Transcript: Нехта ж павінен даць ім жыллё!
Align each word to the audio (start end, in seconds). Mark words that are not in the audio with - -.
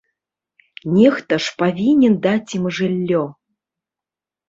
Нехта 0.95 1.39
ж 1.45 1.55
павінен 1.61 2.17
даць 2.27 2.53
ім 2.61 2.69
жыллё! 2.81 3.25